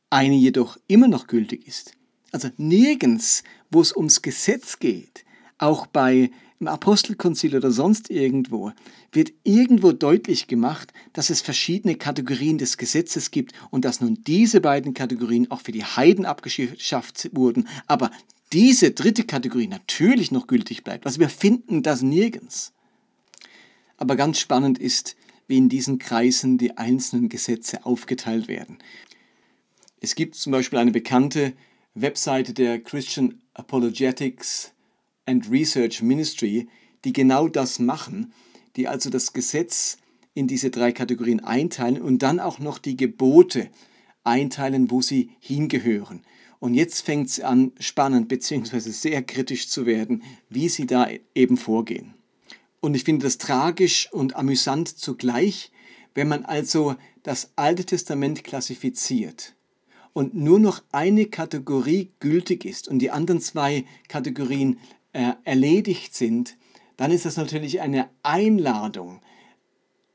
eine 0.09 0.36
jedoch 0.36 0.77
immer 0.88 1.07
noch 1.07 1.25
gültig 1.25 1.67
ist? 1.67 1.93
Also 2.31 2.50
nirgends, 2.57 3.43
wo 3.71 3.81
es 3.81 3.95
ums 3.95 4.21
Gesetz 4.21 4.77
geht, 4.79 5.24
auch 5.57 5.87
bei 5.87 6.31
im 6.59 6.67
Apostelkonzil 6.67 7.55
oder 7.55 7.71
sonst 7.71 8.09
irgendwo, 8.09 8.71
wird 9.11 9.31
irgendwo 9.43 9.91
deutlich 9.91 10.47
gemacht, 10.47 10.91
dass 11.13 11.29
es 11.29 11.41
verschiedene 11.41 11.95
Kategorien 11.95 12.57
des 12.57 12.77
Gesetzes 12.77 13.29
gibt 13.31 13.53
und 13.69 13.85
dass 13.85 14.01
nun 14.01 14.23
diese 14.25 14.59
beiden 14.59 14.93
Kategorien 14.93 15.51
auch 15.51 15.61
für 15.61 15.71
die 15.71 15.83
Heiden 15.83 16.25
abgeschafft 16.25 17.29
wurden, 17.33 17.67
aber 17.85 18.09
diese 18.53 18.91
dritte 18.91 19.23
Kategorie 19.25 19.67
natürlich 19.67 20.31
noch 20.31 20.47
gültig 20.47 20.83
bleibt. 20.83 21.05
Also 21.05 21.19
wir 21.19 21.29
finden 21.29 21.83
das 21.83 22.01
nirgends. 22.01 22.73
Aber 23.97 24.15
ganz 24.15 24.39
spannend 24.39 24.79
ist, 24.79 25.15
wie 25.47 25.57
in 25.57 25.69
diesen 25.69 25.97
Kreisen 25.99 26.57
die 26.57 26.77
einzelnen 26.77 27.29
Gesetze 27.29 27.85
aufgeteilt 27.85 28.47
werden. 28.47 28.77
Es 29.99 30.15
gibt 30.15 30.35
zum 30.35 30.51
Beispiel 30.51 30.79
eine 30.79 30.91
bekannte 30.91 31.53
Webseite 31.95 32.53
der 32.53 32.79
Christian 32.79 33.41
Apologetics, 33.53 34.71
and 35.27 35.51
Research 35.51 36.01
Ministry, 36.01 36.67
die 37.05 37.13
genau 37.13 37.48
das 37.48 37.77
machen, 37.77 38.34
die 38.75 38.88
also 38.88 39.12
das 39.12 39.34
Gesetz 39.34 39.98
in 40.34 40.48
diese 40.48 40.72
drei 40.72 40.91
Kategorien 40.91 41.39
einteilen 41.39 42.01
und 42.01 42.24
dann 42.24 42.39
auch 42.39 42.60
noch 42.60 42.79
die 42.79 42.98
Gebote 42.98 43.69
einteilen, 44.24 44.89
wo 44.89 45.01
sie 45.01 45.31
hingehören. 45.39 46.24
Und 46.60 46.74
jetzt 46.74 47.01
fängt 47.01 47.29
es 47.29 47.39
an, 47.39 47.72
spannend 47.79 48.27
bzw. 48.27 48.79
sehr 48.79 49.22
kritisch 49.22 49.67
zu 49.67 49.86
werden, 49.86 50.24
wie 50.50 50.69
sie 50.69 50.88
da 50.88 51.07
eben 51.36 51.57
vorgehen. 51.57 52.15
Und 52.79 52.96
ich 52.96 53.03
finde 53.03 53.25
das 53.25 53.38
tragisch 53.38 54.12
und 54.12 54.36
amüsant 54.36 54.88
zugleich, 54.88 55.72
wenn 56.13 56.27
man 56.27 56.46
also 56.46 56.96
das 57.24 57.51
Alte 57.55 57.86
Testament 57.86 58.43
klassifiziert 58.43 59.55
und 60.13 60.34
nur 60.34 60.60
noch 60.60 60.81
eine 60.91 61.27
Kategorie 61.27 62.10
gültig 62.19 62.65
ist 62.65 62.88
und 62.88 63.00
die 63.00 63.12
anderen 63.12 63.39
zwei 63.39 63.86
Kategorien 64.07 64.79
äh, 65.17 65.33
erledigt 65.45 66.13
sind, 66.13 66.57
dann 66.95 67.09
ist 67.09 67.25
das 67.25 67.38
natürlich 67.38 67.81
eine 67.81 68.07
Einladung, 68.21 69.19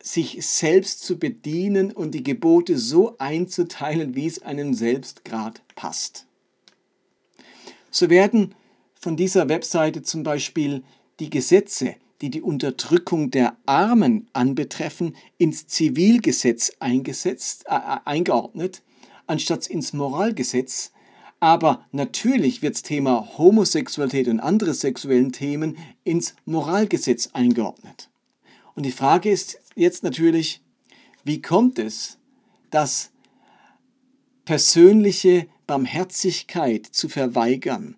sich 0.00 0.38
selbst 0.46 1.02
zu 1.02 1.18
bedienen 1.18 1.90
und 1.90 2.12
die 2.12 2.22
Gebote 2.22 2.78
so 2.78 3.16
einzuteilen, 3.18 4.14
wie 4.14 4.26
es 4.26 4.42
einem 4.42 4.74
selbst 4.74 5.24
gerade 5.24 5.60
passt. 5.74 6.26
So 7.90 8.10
werden 8.10 8.54
von 8.94 9.16
dieser 9.16 9.48
Webseite 9.48 10.02
zum 10.02 10.22
Beispiel 10.22 10.84
die 11.18 11.30
Gesetze, 11.30 11.96
die 12.20 12.30
die 12.30 12.42
Unterdrückung 12.42 13.32
der 13.32 13.56
Armen 13.66 14.28
anbetreffen, 14.32 15.16
ins 15.36 15.66
Zivilgesetz 15.66 16.72
eingesetzt, 16.78 17.64
äh, 17.66 17.74
äh 17.74 17.98
eingeordnet, 18.04 18.82
anstatt 19.26 19.66
ins 19.66 19.92
Moralgesetz, 19.92 20.92
aber 21.42 21.84
natürlich 21.90 22.62
wird 22.62 22.76
das 22.76 22.84
Thema 22.84 23.36
Homosexualität 23.36 24.28
und 24.28 24.38
andere 24.38 24.74
sexuellen 24.74 25.32
Themen 25.32 25.76
ins 26.04 26.36
Moralgesetz 26.44 27.30
eingeordnet. 27.32 28.10
Und 28.76 28.86
die 28.86 28.92
Frage 28.92 29.28
ist 29.28 29.58
jetzt 29.74 30.04
natürlich, 30.04 30.62
wie 31.24 31.42
kommt 31.42 31.80
es, 31.80 32.18
dass 32.70 33.10
persönliche 34.44 35.48
Barmherzigkeit 35.66 36.86
zu 36.86 37.08
verweigern 37.08 37.96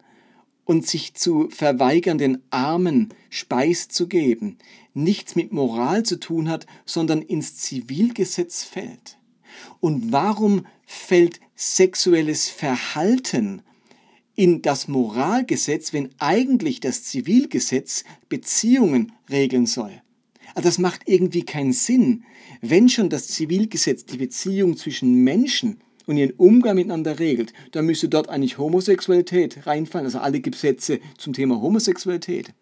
und 0.65 0.87
sich 0.87 1.13
zu 1.13 1.51
verweigern, 1.51 2.17
den 2.17 2.43
Armen 2.49 3.13
Speis 3.29 3.89
zu 3.89 4.09
geben, 4.09 4.57
nichts 4.95 5.37
mit 5.37 5.53
Moral 5.53 6.03
zu 6.03 6.19
tun 6.19 6.49
hat, 6.49 6.65
sondern 6.87 7.21
ins 7.21 7.57
Zivilgesetz 7.57 8.65
fällt? 8.65 9.19
Und 9.81 10.13
warum 10.13 10.65
fällt 10.87 11.41
sexuelles 11.55 12.49
Verhalten 12.49 13.63
in 14.35 14.63
das 14.63 14.89
Moralgesetz, 14.89 15.93
wenn 15.93 16.11
eigentlich 16.19 16.81
das 16.81 17.05
Zivilgesetz 17.05 18.05
Beziehungen 18.29 19.13
regeln 19.31 19.67
soll? 19.67 20.03
Also 20.55 20.69
das 20.69 20.79
macht 20.79 21.03
irgendwie 21.07 21.43
keinen 21.43 21.73
Sinn. 21.73 22.25
Wenn 22.61 22.89
schon 22.89 23.09
das 23.09 23.29
Zivilgesetz 23.29 24.05
die 24.05 24.19
Beziehung 24.19 24.77
zwischen 24.77 25.25
Menschen 25.25 25.81
und 26.07 26.17
ihren 26.17 26.33
Umgang 26.33 26.77
miteinander 26.77 27.19
regelt, 27.19 27.53
dann 27.73 27.87
müsste 27.87 28.09
dort 28.09 28.29
eigentlich 28.29 28.59
Homosexualität 28.59 29.67
reinfallen, 29.67 30.07
also 30.07 30.19
alle 30.19 30.41
Gesetze 30.41 31.01
zum 31.19 31.33
Thema 31.33 31.61
Homosexualität. 31.61 32.53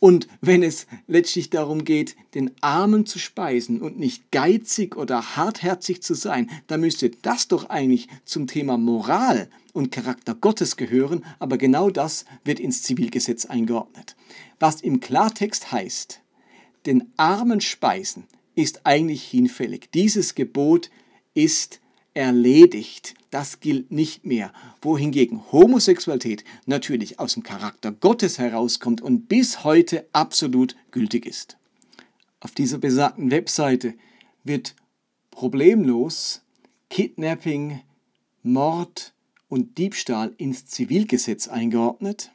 Und 0.00 0.28
wenn 0.40 0.62
es 0.62 0.86
letztlich 1.06 1.50
darum 1.50 1.84
geht, 1.84 2.16
den 2.34 2.50
Armen 2.62 3.04
zu 3.04 3.18
speisen 3.18 3.82
und 3.82 3.98
nicht 3.98 4.30
geizig 4.32 4.96
oder 4.96 5.36
hartherzig 5.36 6.02
zu 6.02 6.14
sein, 6.14 6.50
dann 6.66 6.80
müsste 6.80 7.10
das 7.10 7.48
doch 7.48 7.68
eigentlich 7.68 8.08
zum 8.24 8.46
Thema 8.46 8.78
Moral 8.78 9.50
und 9.74 9.92
Charakter 9.92 10.34
Gottes 10.34 10.76
gehören, 10.76 11.24
aber 11.38 11.58
genau 11.58 11.90
das 11.90 12.24
wird 12.44 12.60
ins 12.60 12.82
Zivilgesetz 12.82 13.44
eingeordnet. 13.44 14.16
Was 14.58 14.80
im 14.80 15.00
Klartext 15.00 15.70
heißt, 15.70 16.20
den 16.86 17.12
Armen 17.18 17.60
speisen 17.60 18.24
ist 18.54 18.86
eigentlich 18.86 19.24
hinfällig. 19.24 19.90
Dieses 19.92 20.34
Gebot 20.34 20.90
ist 21.34 21.80
erledigt. 22.14 23.14
Das 23.30 23.60
gilt 23.60 23.90
nicht 23.90 24.24
mehr. 24.24 24.52
Wohingegen 24.82 25.52
Homosexualität 25.52 26.44
natürlich 26.66 27.18
aus 27.18 27.34
dem 27.34 27.42
Charakter 27.42 27.92
Gottes 27.92 28.38
herauskommt 28.38 29.00
und 29.00 29.28
bis 29.28 29.64
heute 29.64 30.06
absolut 30.12 30.76
gültig 30.90 31.26
ist. 31.26 31.56
Auf 32.40 32.52
dieser 32.52 32.78
besagten 32.78 33.30
Webseite 33.30 33.94
wird 34.44 34.74
problemlos 35.30 36.42
Kidnapping, 36.88 37.80
Mord 38.42 39.12
und 39.48 39.78
Diebstahl 39.78 40.34
ins 40.38 40.66
Zivilgesetz 40.66 41.48
eingeordnet, 41.48 42.32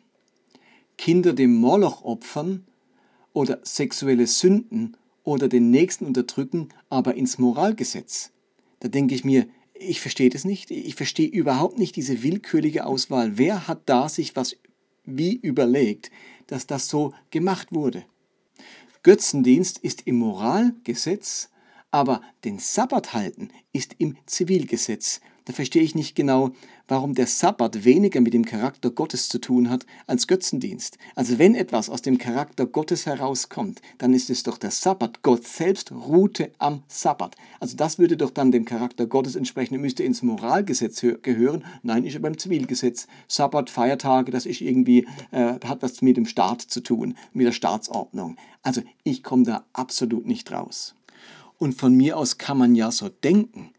Kinder 0.98 1.34
dem 1.34 1.56
Moloch 1.56 2.04
opfern 2.04 2.66
oder 3.34 3.60
sexuelle 3.64 4.28
Sünden 4.28 4.96
oder 5.24 5.50
den 5.50 5.72
Nächsten 5.72 6.06
unterdrücken, 6.06 6.70
aber 6.90 7.16
ins 7.16 7.38
Moralgesetz. 7.38 8.32
Da 8.80 8.88
denke 8.88 9.16
ich 9.16 9.26
mir, 9.26 9.48
ich 9.78 10.02
verstehe 10.02 10.30
das 10.30 10.46
nicht. 10.46 10.72
Ich 10.72 10.96
verstehe 10.96 11.28
überhaupt 11.28 11.78
nicht 11.78 11.96
diese 11.96 12.24
willkürliche 12.24 12.86
Auswahl. 12.86 13.38
Wer 13.38 13.68
hat 13.68 13.82
da 13.86 14.10
sich 14.10 14.36
was 14.36 14.56
wie 15.04 15.36
überlegt, 15.36 16.12
dass 16.48 16.66
das 16.66 16.88
so 16.88 17.14
gemacht 17.30 17.68
wurde? 17.72 18.06
Götzendienst 19.04 19.78
ist 19.80 20.04
im 20.08 20.16
Moralgesetz, 20.16 21.50
aber 21.92 22.22
den 22.44 22.58
Sabbat 22.58 23.14
halten 23.14 23.50
ist 23.72 23.96
im 24.00 24.18
Zivilgesetz. 24.26 25.22
Da 25.46 25.54
verstehe 25.54 25.84
ich 25.84 25.96
nicht 25.96 26.16
genau, 26.16 26.52
warum 26.88 27.14
der 27.14 27.28
Sabbat 27.28 27.86
weniger 27.86 28.22
mit 28.22 28.34
dem 28.34 28.46
Charakter 28.46 28.90
Gottes 28.90 29.30
zu 29.30 29.40
tun 29.40 29.70
hat 29.70 29.86
als 30.08 30.28
Götzendienst. 30.28 30.98
Also 31.16 31.40
wenn 31.40 31.56
etwas 31.56 31.90
aus 31.90 32.02
dem 32.02 32.18
Charakter 32.18 32.66
Gottes 32.66 33.06
herauskommt, 33.06 33.82
dann 34.00 34.14
ist 34.14 34.30
es 34.30 34.44
doch 34.44 34.58
der 34.58 34.72
Sabbat. 34.72 35.22
Gott 35.22 35.48
selbst 35.48 35.92
ruhte 35.92 36.52
am 36.58 36.84
Sabbat. 36.88 37.36
Also 37.60 37.78
das 37.78 38.00
würde 38.00 38.18
doch 38.18 38.32
dann 38.32 38.52
dem 38.52 38.66
Charakter 38.66 39.06
Gottes 39.06 39.36
entsprechen, 39.36 39.80
müsste 39.80 40.04
ins 40.04 40.24
Moralgesetz 40.24 41.06
gehören. 41.22 41.64
Nein, 41.84 42.06
ist 42.06 42.14
ja 42.14 42.20
beim 42.20 42.38
Zivilgesetz. 42.38 43.08
Sabbat, 43.28 43.70
Feiertage, 43.70 44.32
das 44.32 44.46
ist 44.46 44.62
irgendwie, 44.62 45.08
äh, 45.32 45.60
hat 45.64 45.82
was 45.82 46.02
mit 46.02 46.18
dem 46.18 46.26
Staat 46.26 46.62
zu 46.62 46.82
tun, 46.82 47.16
mit 47.34 47.46
der 47.46 47.52
Staatsordnung. 47.52 48.38
Also 48.64 48.82
ich 49.04 49.24
komme 49.24 49.44
da 49.44 49.64
absolut 49.74 50.26
nicht 50.26 50.52
raus. 50.52 50.96
Und 51.58 51.76
von 51.76 51.96
mir 51.96 52.18
aus 52.18 52.38
kann 52.38 52.58
man 52.58 52.76
ja 52.76 52.92
so 52.92 53.10
denken. 53.10 53.70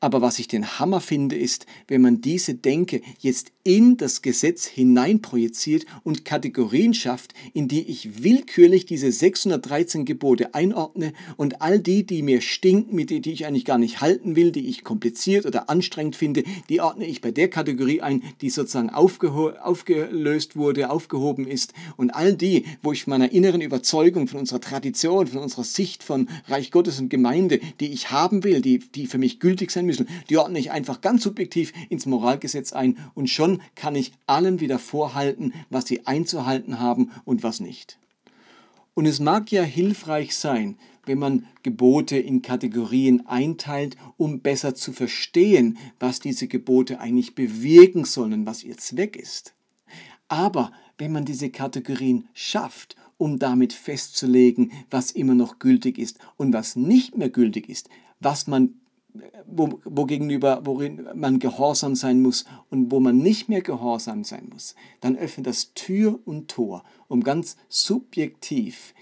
Aber 0.00 0.22
was 0.22 0.38
ich 0.38 0.48
den 0.48 0.78
Hammer 0.78 1.02
finde, 1.02 1.36
ist, 1.36 1.66
wenn 1.86 2.00
man 2.00 2.22
diese 2.22 2.54
Denke 2.54 3.02
jetzt 3.18 3.52
in 3.62 3.98
das 3.98 4.22
Gesetz 4.22 4.64
hineinprojiziert 4.64 5.84
und 6.02 6.24
Kategorien 6.24 6.94
schafft, 6.94 7.34
in 7.52 7.68
die 7.68 7.82
ich 7.82 8.22
willkürlich 8.24 8.86
diese 8.86 9.12
613 9.12 10.06
Gebote 10.06 10.54
einordne 10.54 11.12
und 11.36 11.60
all 11.60 11.78
die, 11.78 12.06
die 12.06 12.22
mir 12.22 12.40
stinken, 12.40 12.96
mit 12.96 13.10
denen 13.10 13.28
ich 13.28 13.46
eigentlich 13.46 13.66
gar 13.66 13.76
nicht 13.76 14.00
halten 14.00 14.36
will, 14.36 14.52
die 14.52 14.68
ich 14.68 14.84
kompliziert 14.84 15.44
oder 15.44 15.68
anstrengend 15.68 16.16
finde, 16.16 16.44
die 16.70 16.80
ordne 16.80 17.04
ich 17.04 17.20
bei 17.20 17.30
der 17.30 17.48
Kategorie 17.48 18.00
ein, 18.00 18.22
die 18.40 18.48
sozusagen 18.48 18.88
aufgelöst 18.88 20.56
wurde, 20.56 20.88
aufgehoben 20.88 21.46
ist. 21.46 21.74
Und 21.98 22.10
all 22.10 22.34
die, 22.34 22.64
wo 22.82 22.92
ich 22.92 23.06
meiner 23.06 23.32
inneren 23.32 23.60
Überzeugung 23.60 24.28
von 24.28 24.40
unserer 24.40 24.62
Tradition, 24.62 25.26
von 25.26 25.40
unserer 25.40 25.64
Sicht 25.64 26.02
von 26.02 26.30
Reich 26.48 26.70
Gottes 26.70 26.98
und 26.98 27.10
Gemeinde, 27.10 27.60
die 27.80 27.92
ich 27.92 28.10
haben 28.10 28.42
will, 28.44 28.62
die, 28.62 28.78
die 28.78 29.06
für 29.06 29.18
mich 29.18 29.38
gültig 29.38 29.70
sein 29.70 29.89
müssen, 29.98 30.08
die 30.28 30.38
ordne 30.38 30.58
ich 30.58 30.70
einfach 30.70 31.00
ganz 31.00 31.22
subjektiv 31.22 31.72
ins 31.88 32.06
Moralgesetz 32.06 32.72
ein 32.72 32.98
und 33.14 33.28
schon 33.28 33.60
kann 33.74 33.94
ich 33.94 34.12
allen 34.26 34.60
wieder 34.60 34.78
vorhalten, 34.78 35.52
was 35.68 35.86
sie 35.86 36.06
einzuhalten 36.06 36.80
haben 36.80 37.10
und 37.24 37.42
was 37.42 37.60
nicht. 37.60 37.98
Und 38.94 39.06
es 39.06 39.20
mag 39.20 39.50
ja 39.52 39.62
hilfreich 39.62 40.36
sein, 40.36 40.76
wenn 41.06 41.18
man 41.18 41.46
Gebote 41.62 42.18
in 42.18 42.42
Kategorien 42.42 43.26
einteilt, 43.26 43.96
um 44.16 44.40
besser 44.40 44.74
zu 44.74 44.92
verstehen, 44.92 45.78
was 45.98 46.20
diese 46.20 46.46
Gebote 46.46 47.00
eigentlich 47.00 47.34
bewirken 47.34 48.04
sollen, 48.04 48.46
was 48.46 48.62
ihr 48.64 48.76
Zweck 48.76 49.16
ist. 49.16 49.54
Aber 50.28 50.72
wenn 50.98 51.12
man 51.12 51.24
diese 51.24 51.50
Kategorien 51.50 52.28
schafft, 52.34 52.96
um 53.16 53.38
damit 53.38 53.72
festzulegen, 53.72 54.72
was 54.90 55.10
immer 55.10 55.34
noch 55.34 55.58
gültig 55.58 55.98
ist 55.98 56.18
und 56.36 56.52
was 56.52 56.76
nicht 56.76 57.16
mehr 57.16 57.28
gültig 57.28 57.68
ist, 57.68 57.88
was 58.20 58.46
man 58.46 58.79
wo, 59.46 59.80
wo 59.84 60.04
gegenüber, 60.04 60.62
worin 60.64 61.08
man 61.14 61.38
gehorsam 61.38 61.94
sein 61.94 62.22
muss 62.22 62.44
und 62.70 62.90
wo 62.90 63.00
man 63.00 63.18
nicht 63.18 63.48
mehr 63.48 63.62
gehorsam 63.62 64.24
sein 64.24 64.48
muss, 64.52 64.74
dann 65.00 65.16
öffnet 65.16 65.46
das 65.46 65.74
Tür 65.74 66.18
und 66.24 66.48
Tor, 66.48 66.84
um 67.08 67.22
ganz 67.22 67.56
subjektiv 67.68 68.94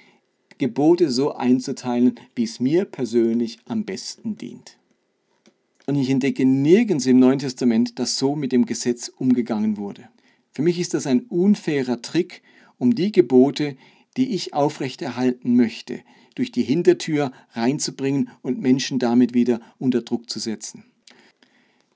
Gebote 0.58 1.10
so 1.10 1.34
einzuteilen, 1.34 2.16
wie 2.34 2.42
es 2.42 2.58
mir 2.58 2.84
persönlich 2.84 3.58
am 3.66 3.84
besten 3.84 4.36
dient. 4.36 4.76
Und 5.86 5.94
ich 5.94 6.10
entdecke 6.10 6.44
nirgends 6.44 7.06
im 7.06 7.18
Neuen 7.18 7.38
Testament, 7.38 7.98
dass 7.98 8.18
so 8.18 8.36
mit 8.36 8.52
dem 8.52 8.66
Gesetz 8.66 9.08
umgegangen 9.08 9.76
wurde. 9.76 10.08
Für 10.52 10.62
mich 10.62 10.80
ist 10.80 10.94
das 10.94 11.06
ein 11.06 11.20
unfairer 11.20 12.02
Trick, 12.02 12.42
um 12.76 12.94
die 12.94 13.12
Gebote, 13.12 13.76
die 14.18 14.34
ich 14.34 14.52
aufrechterhalten 14.52 15.56
möchte, 15.56 16.00
durch 16.34 16.52
die 16.52 16.64
Hintertür 16.64 17.32
reinzubringen 17.52 18.28
und 18.42 18.60
Menschen 18.60 18.98
damit 18.98 19.32
wieder 19.32 19.60
unter 19.78 20.02
Druck 20.02 20.28
zu 20.28 20.40
setzen. 20.40 20.82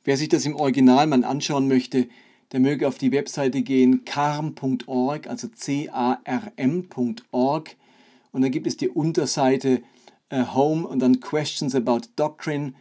Wer 0.05 0.17
sich 0.17 0.29
das 0.29 0.47
im 0.47 0.55
Original 0.55 1.09
mal 1.09 1.25
anschauen 1.25 1.67
möchte, 1.67 2.07
der 2.53 2.61
möge 2.61 2.87
auf 2.87 2.97
die 2.97 3.11
Webseite 3.11 3.63
gehen, 3.63 4.05
carm.org, 4.05 5.27
also 5.27 5.49
c-a-r-m.org. 5.49 6.07
Und 8.31 8.43
da 8.43 8.49
gibt 8.49 8.69
es 8.69 8.77
die 8.77 8.89
Unterseite 8.89 9.83
äh, 10.29 10.45
Home 10.55 10.87
und 10.87 11.01
dann 11.01 11.19
Questions 11.19 11.75
about 11.75 12.03
Doctrine 12.15 12.75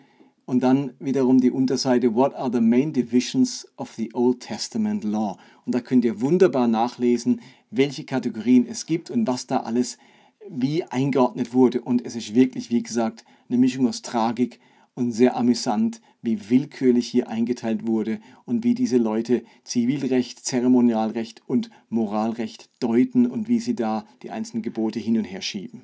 und 0.46 0.62
dann 0.62 0.94
wiederum 1.00 1.40
die 1.40 1.52
Unterseite 1.52 2.16
What 2.16 2.34
are 2.36 2.52
the 2.52 2.62
main 2.62 2.94
divisions 2.94 3.68
of 3.78 3.94
the 3.94 4.14
Old 4.14 4.42
Testament 4.42 5.04
Law? 5.04 5.38
Und 5.66 5.76
da 5.76 5.80
könnt 5.80 6.06
ihr 6.06 6.22
wunderbar 6.22 6.68
nachlesen, 6.68 7.42
welche 7.70 8.04
Kategorien 8.04 8.66
es 8.68 8.86
gibt 8.86 9.10
und 9.10 9.28
was 9.28 9.48
da 9.48 9.62
alles 9.62 9.98
wie 10.50 10.84
eingeordnet 10.84 11.54
wurde. 11.54 11.82
Und 11.82 12.06
es 12.06 12.16
ist 12.16 12.36
wirklich, 12.36 12.70
wie 12.70 12.84
gesagt, 12.84 13.26
eine 13.50 13.58
Mischung 13.58 13.88
aus 13.88 14.02
Tragik 14.02 14.60
und 14.94 15.12
sehr 15.12 15.38
amüsant, 15.38 16.02
wie 16.22 16.50
willkürlich 16.50 17.08
hier 17.08 17.30
eingeteilt 17.30 17.88
wurde 17.88 18.20
und 18.46 18.64
wie 18.64 18.76
diese 18.76 18.98
Leute 18.98 19.44
Zivilrecht, 19.64 20.44
Zeremonialrecht 20.46 21.42
und 21.48 21.70
Moralrecht 21.90 22.70
deuten 22.80 23.26
und 23.26 23.48
wie 23.48 23.60
sie 23.60 23.76
da 23.76 24.06
die 24.22 24.32
einzelnen 24.32 24.62
Gebote 24.62 25.00
hin 25.00 25.18
und 25.18 25.26
her 25.26 25.42
schieben. 25.42 25.84